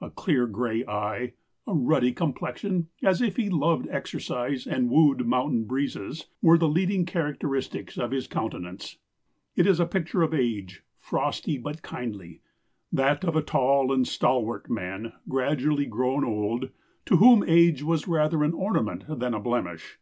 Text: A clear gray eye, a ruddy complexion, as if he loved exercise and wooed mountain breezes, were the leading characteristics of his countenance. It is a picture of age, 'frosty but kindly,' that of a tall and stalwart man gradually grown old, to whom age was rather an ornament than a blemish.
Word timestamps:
A 0.00 0.08
clear 0.08 0.46
gray 0.46 0.86
eye, 0.86 1.34
a 1.66 1.74
ruddy 1.74 2.10
complexion, 2.10 2.88
as 3.02 3.20
if 3.20 3.36
he 3.36 3.50
loved 3.50 3.86
exercise 3.90 4.66
and 4.66 4.88
wooed 4.88 5.26
mountain 5.26 5.64
breezes, 5.66 6.28
were 6.40 6.56
the 6.56 6.66
leading 6.66 7.04
characteristics 7.04 7.98
of 7.98 8.10
his 8.10 8.26
countenance. 8.26 8.96
It 9.54 9.66
is 9.66 9.78
a 9.78 9.84
picture 9.84 10.22
of 10.22 10.32
age, 10.32 10.82
'frosty 10.98 11.58
but 11.58 11.82
kindly,' 11.82 12.40
that 12.90 13.22
of 13.22 13.36
a 13.36 13.42
tall 13.42 13.92
and 13.92 14.08
stalwart 14.08 14.70
man 14.70 15.12
gradually 15.28 15.84
grown 15.84 16.24
old, 16.24 16.70
to 17.04 17.18
whom 17.18 17.44
age 17.46 17.82
was 17.82 18.08
rather 18.08 18.44
an 18.44 18.54
ornament 18.54 19.04
than 19.06 19.34
a 19.34 19.40
blemish. 19.40 19.98